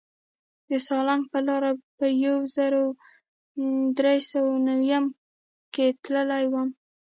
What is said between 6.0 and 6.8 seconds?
تللی وم.